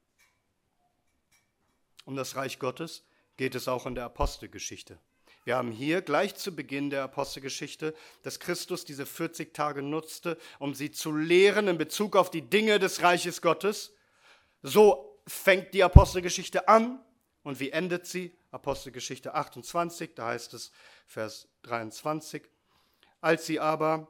[2.04, 3.04] Um das Reich Gottes
[3.36, 4.98] geht es auch in der Apostelgeschichte.
[5.44, 10.74] Wir haben hier gleich zu Beginn der Apostelgeschichte, dass Christus diese 40 Tage nutzte, um
[10.74, 13.94] sie zu lehren in Bezug auf die Dinge des Reiches Gottes.
[14.62, 16.98] So fängt die Apostelgeschichte an
[17.42, 18.34] und wie endet sie?
[18.52, 20.70] Apostelgeschichte 28, da heißt es
[21.06, 22.42] Vers 23.
[23.24, 24.08] Als sie aber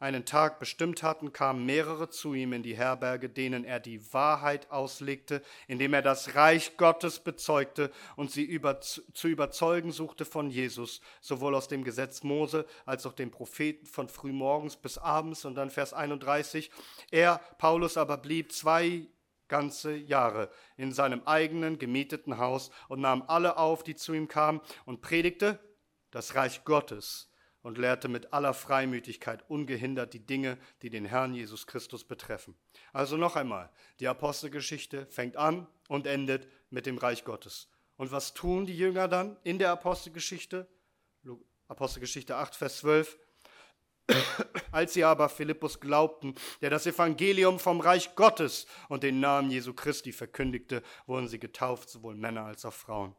[0.00, 4.70] einen Tag bestimmt hatten, kamen mehrere zu ihm in die Herberge, denen er die Wahrheit
[4.70, 11.00] auslegte, indem er das Reich Gottes bezeugte und sie über, zu überzeugen suchte von Jesus,
[11.22, 15.46] sowohl aus dem Gesetz Mose als auch den Propheten von frühmorgens bis abends.
[15.46, 16.70] Und dann Vers 31.
[17.10, 19.06] Er, Paulus, aber blieb zwei
[19.48, 24.60] ganze Jahre in seinem eigenen gemieteten Haus und nahm alle auf, die zu ihm kamen,
[24.84, 25.58] und predigte
[26.10, 27.29] das Reich Gottes
[27.62, 32.54] und lehrte mit aller Freimütigkeit ungehindert die Dinge, die den Herrn Jesus Christus betreffen.
[32.92, 37.68] Also noch einmal, die Apostelgeschichte fängt an und endet mit dem Reich Gottes.
[37.96, 40.66] Und was tun die Jünger dann in der Apostelgeschichte?
[41.68, 43.18] Apostelgeschichte 8, Vers 12.
[44.72, 49.72] Als sie aber Philippus glaubten, der das Evangelium vom Reich Gottes und den Namen Jesu
[49.72, 53.14] Christi verkündigte, wurden sie getauft, sowohl Männer als auch Frauen.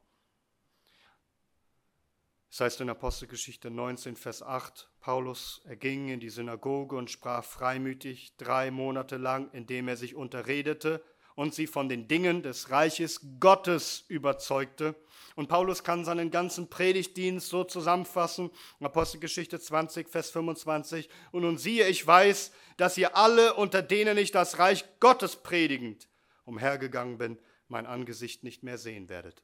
[2.52, 7.46] Es das heißt in Apostelgeschichte 19, Vers 8, Paulus erging in die Synagoge und sprach
[7.46, 11.02] freimütig drei Monate lang, indem er sich unterredete
[11.36, 14.96] und sie von den Dingen des Reiches Gottes überzeugte.
[15.36, 21.08] Und Paulus kann seinen ganzen Predigtdienst so zusammenfassen, Apostelgeschichte 20, Vers 25.
[21.32, 26.10] Und nun siehe, ich weiß, dass ihr alle, unter denen ich das Reich Gottes predigend
[26.44, 29.42] umhergegangen bin, mein Angesicht nicht mehr sehen werdet.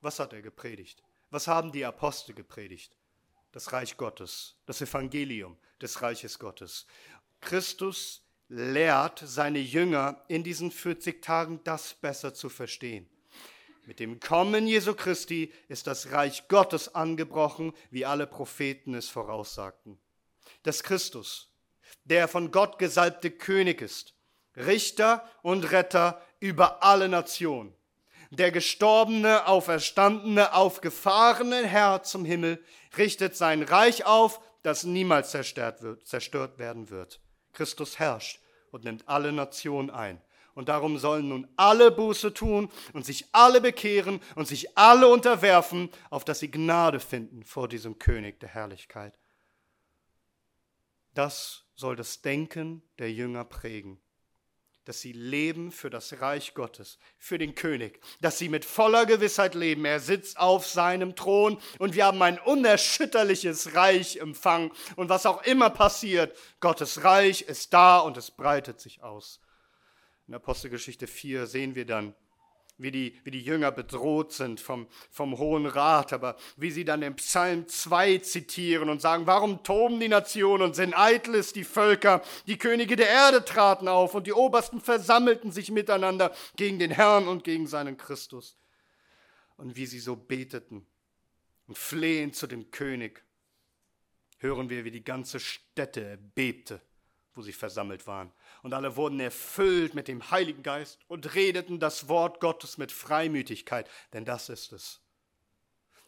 [0.00, 1.02] Was hat er gepredigt?
[1.36, 2.96] Was haben die Apostel gepredigt?
[3.52, 6.86] Das Reich Gottes, das Evangelium des Reiches Gottes.
[7.42, 13.06] Christus lehrt seine Jünger in diesen 40 Tagen das besser zu verstehen.
[13.84, 19.98] Mit dem Kommen Jesu Christi ist das Reich Gottes angebrochen, wie alle Propheten es voraussagten.
[20.62, 21.52] Dass Christus,
[22.04, 24.14] der von Gott gesalbte König ist,
[24.56, 27.74] Richter und Retter über alle Nationen,
[28.30, 32.62] der gestorbene, auferstandene, aufgefahrene Herr zum Himmel,
[32.96, 37.20] richtet sein Reich auf, das niemals zerstört, wird, zerstört werden wird.
[37.52, 40.20] Christus herrscht und nimmt alle Nationen ein.
[40.54, 45.90] Und darum sollen nun alle Buße tun und sich alle bekehren und sich alle unterwerfen,
[46.08, 49.18] auf dass sie Gnade finden vor diesem König der Herrlichkeit.
[51.12, 54.00] Das soll das Denken der Jünger prägen
[54.86, 59.54] dass sie leben für das Reich Gottes, für den König, dass sie mit voller Gewissheit
[59.54, 59.84] leben.
[59.84, 64.70] Er sitzt auf seinem Thron und wir haben ein unerschütterliches Reich empfangen.
[64.94, 69.40] Und was auch immer passiert, Gottes Reich ist da und es breitet sich aus.
[70.28, 72.14] In Apostelgeschichte 4 sehen wir dann,
[72.78, 77.00] wie die, wie die Jünger bedroht sind vom, vom Hohen Rat, aber wie sie dann
[77.00, 82.22] den Psalm 2 zitieren und sagen, warum toben die Nationen und sind eitles die Völker?
[82.46, 87.28] Die Könige der Erde traten auf und die Obersten versammelten sich miteinander gegen den Herrn
[87.28, 88.58] und gegen seinen Christus.
[89.56, 90.86] Und wie sie so beteten
[91.66, 93.24] und flehen zu dem König,
[94.38, 96.82] hören wir, wie die ganze Stätte bebte
[97.36, 98.32] wo sie versammelt waren.
[98.62, 103.88] Und alle wurden erfüllt mit dem Heiligen Geist und redeten das Wort Gottes mit Freimütigkeit,
[104.12, 105.00] denn das ist es.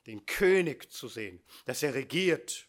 [0.07, 2.67] Den König zu sehen, dass er regiert,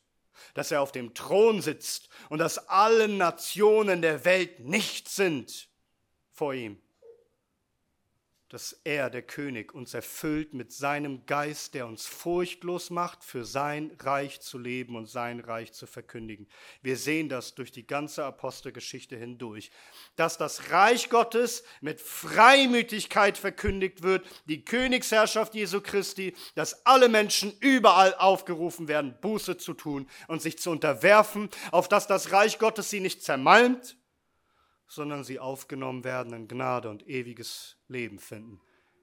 [0.54, 5.70] dass er auf dem Thron sitzt und dass alle Nationen der Welt nicht sind
[6.32, 6.82] vor ihm
[8.50, 13.96] dass er, der König, uns erfüllt mit seinem Geist, der uns furchtlos macht, für sein
[14.00, 16.48] Reich zu leben und sein Reich zu verkündigen.
[16.82, 19.70] Wir sehen das durch die ganze Apostelgeschichte hindurch,
[20.16, 27.54] dass das Reich Gottes mit Freimütigkeit verkündigt wird, die Königsherrschaft Jesu Christi, dass alle Menschen
[27.60, 32.90] überall aufgerufen werden, Buße zu tun und sich zu unterwerfen, auf dass das Reich Gottes
[32.90, 33.99] sie nicht zermalmt,
[34.90, 38.60] sondern sie aufgenommen werden in Gnade und ewiges Leben finden,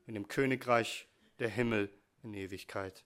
[0.07, 1.91] in dem Königreich der Himmel
[2.23, 3.05] in Ewigkeit.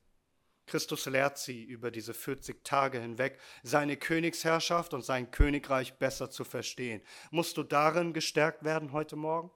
[0.67, 6.45] Christus lehrt sie über diese 40 Tage hinweg, seine Königsherrschaft und sein Königreich besser zu
[6.45, 7.03] verstehen.
[7.31, 9.51] Musst du darin gestärkt werden heute Morgen?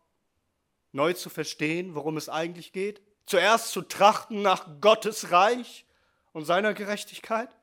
[0.92, 3.00] Neu zu verstehen, worum es eigentlich geht?
[3.26, 5.86] Zuerst zu trachten nach Gottes Reich
[6.32, 7.56] und seiner Gerechtigkeit?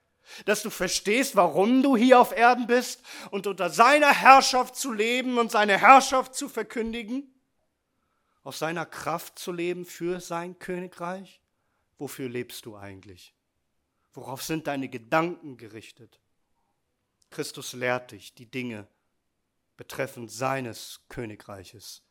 [0.45, 5.37] Dass du verstehst, warum du hier auf Erden bist und unter seiner Herrschaft zu leben
[5.37, 7.33] und seine Herrschaft zu verkündigen,
[8.43, 11.41] aus seiner Kraft zu leben für sein Königreich.
[11.97, 13.35] Wofür lebst du eigentlich?
[14.13, 16.19] Worauf sind deine Gedanken gerichtet?
[17.29, 18.87] Christus lehrt dich die Dinge
[19.77, 22.03] betreffend seines Königreiches,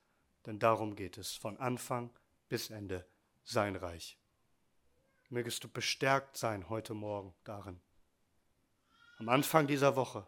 [0.46, 2.10] denn darum geht es von Anfang
[2.48, 3.06] bis Ende
[3.44, 4.16] sein Reich.
[5.28, 7.80] Mögest du bestärkt sein heute Morgen darin
[9.20, 10.26] am Anfang dieser Woche,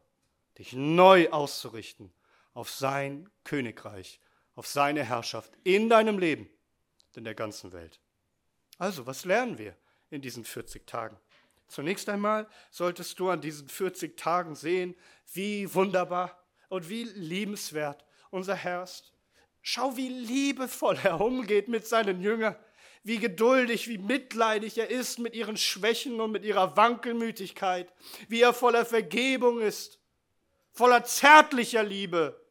[0.59, 2.13] dich neu auszurichten
[2.53, 4.21] auf sein Königreich,
[4.55, 6.51] auf seine Herrschaft in deinem Leben,
[7.17, 8.01] in der ganzen Welt.
[8.77, 9.75] Also, was lernen wir
[10.11, 11.19] in diesen 40 Tagen?
[11.69, 14.95] Zunächst einmal solltest du an diesen 40 Tagen sehen,
[15.33, 19.15] wie wunderbar und wie liebenswert unser Herr ist.
[19.63, 22.57] Schau, wie liebevoll er umgeht mit seinen Jüngern
[23.05, 27.93] wie geduldig, wie mitleidig er ist mit ihren Schwächen und mit ihrer Wankelmütigkeit,
[28.29, 29.99] wie er voller Vergebung ist,
[30.73, 32.43] voller zärtlicher Liebe.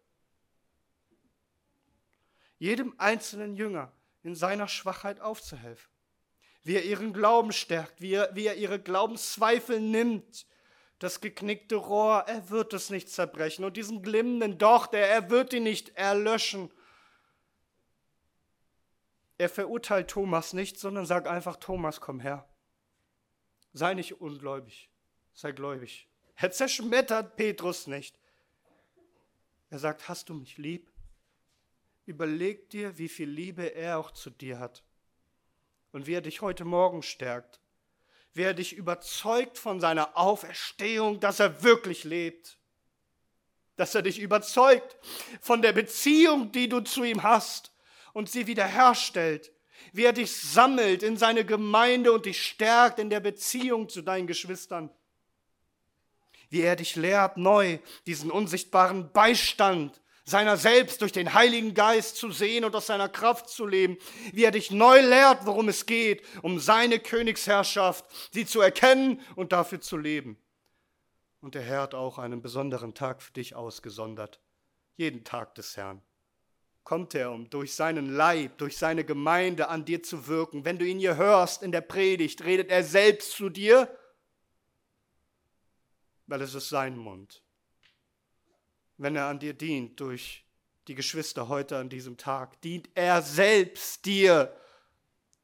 [2.62, 3.91] jedem einzelnen Jünger
[4.22, 5.89] in seiner Schwachheit aufzuhelfen.
[6.62, 10.45] Wie er ihren Glauben stärkt, wie er, wie er ihre Glaubenszweifel nimmt.
[10.99, 13.66] Das geknickte Rohr, er wird es nicht zerbrechen.
[13.66, 16.72] Und diesen glimmenden Docht, er, er wird ihn nicht erlöschen.
[19.42, 22.48] Er verurteilt Thomas nicht, sondern sagt einfach, Thomas, komm her.
[23.74, 24.92] Sei nicht ungläubig,
[25.34, 26.08] sei gläubig.
[26.36, 28.20] Er zerschmettert Petrus nicht.
[29.72, 30.92] Er sagt, hast du mich lieb?
[32.06, 34.84] Überleg dir, wie viel Liebe er auch zu dir hat
[35.92, 37.60] und wie er dich heute Morgen stärkt,
[38.34, 42.60] wie er dich überzeugt von seiner Auferstehung, dass er wirklich lebt,
[43.76, 44.98] dass er dich überzeugt
[45.42, 47.70] von der Beziehung, die du zu ihm hast
[48.14, 49.51] und sie wiederherstellt,
[49.93, 54.28] wie er dich sammelt in seine Gemeinde und dich stärkt in der Beziehung zu deinen
[54.28, 54.89] Geschwistern,
[56.49, 62.32] wie er dich lehrt, neu diesen unsichtbaren Beistand seiner selbst durch den Heiligen Geist zu
[62.32, 63.97] sehen und aus seiner Kraft zu leben,
[64.34, 69.51] wie er dich neu lehrt, worum es geht, um seine Königsherrschaft, sie zu erkennen und
[69.51, 70.38] dafür zu leben.
[71.41, 74.39] Und der Herr hat auch einen besonderen Tag für dich ausgesondert,
[74.95, 76.01] jeden Tag des Herrn.
[76.84, 80.65] Kommt er, um durch seinen Leib, durch seine Gemeinde an dir zu wirken.
[80.65, 83.95] Wenn du ihn hier hörst in der Predigt, redet er selbst zu dir,
[86.27, 87.43] weil es ist sein Mund
[89.01, 90.45] wenn er an dir dient durch
[90.88, 92.61] die Geschwister heute an diesem Tag.
[92.61, 94.55] Dient er selbst dir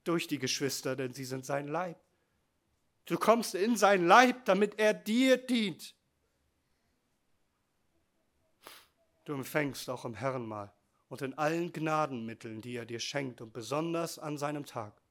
[0.04, 2.00] durch die Geschwister, denn sie sind sein Leib.
[3.06, 5.96] Du kommst in sein Leib, damit er dir dient.
[9.26, 10.72] Du empfängst auch im Herrenmahl
[11.10, 15.02] und in allen Gnadenmitteln, die er dir schenkt und besonders an seinem Tag,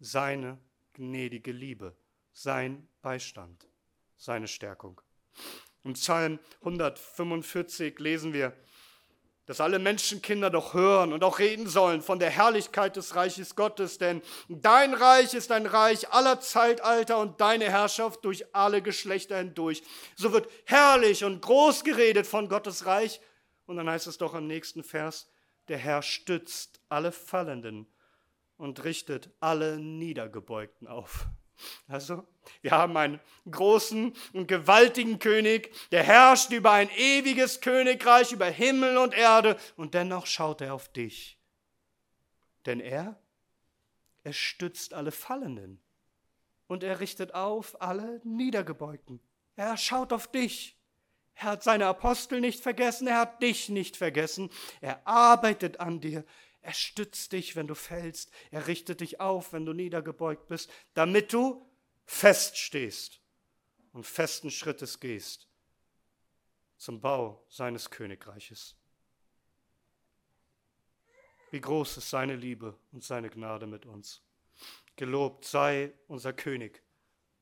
[0.00, 0.58] seine
[0.94, 1.94] gnädige Liebe,
[2.32, 3.66] sein Beistand,
[4.16, 5.00] seine Stärkung.
[5.84, 8.54] Im Psalm 145 lesen wir,
[9.46, 13.98] dass alle Menschenkinder doch hören und auch reden sollen von der Herrlichkeit des Reiches Gottes,
[13.98, 19.82] denn dein Reich ist ein Reich aller Zeitalter und deine Herrschaft durch alle Geschlechter hindurch.
[20.14, 23.20] So wird herrlich und groß geredet von Gottes Reich.
[23.70, 25.30] Und dann heißt es doch im nächsten Vers,
[25.68, 27.86] der Herr stützt alle Fallenden
[28.56, 31.28] und richtet alle Niedergebeugten auf.
[31.86, 32.26] Also,
[32.62, 38.96] wir haben einen großen und gewaltigen König, der herrscht über ein ewiges Königreich, über Himmel
[38.96, 41.38] und Erde, und dennoch schaut er auf dich.
[42.66, 43.22] Denn er,
[44.24, 45.80] er stützt alle Fallenden
[46.66, 49.20] und er richtet auf alle Niedergebeugten.
[49.54, 50.79] Er schaut auf dich.
[51.34, 54.50] Er hat seine Apostel nicht vergessen, er hat dich nicht vergessen.
[54.80, 56.24] Er arbeitet an dir.
[56.62, 58.30] Er stützt dich, wenn du fällst.
[58.50, 61.66] Er richtet dich auf, wenn du niedergebeugt bist, damit du
[62.04, 63.20] feststehst
[63.92, 65.48] und festen Schrittes gehst
[66.76, 68.74] zum Bau seines Königreiches.
[71.50, 74.22] Wie groß ist seine Liebe und seine Gnade mit uns.
[74.96, 76.82] Gelobt sei unser König,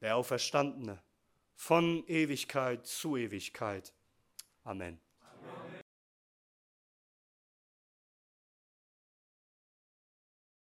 [0.01, 1.03] der Auferstandene,
[1.59, 3.93] von Ewigkeit zu Ewigkeit.
[4.63, 5.01] Amen.